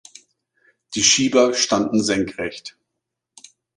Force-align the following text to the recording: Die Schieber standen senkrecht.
Die 0.95 1.03
Schieber 1.03 1.53
standen 1.53 2.03
senkrecht. 2.03 2.75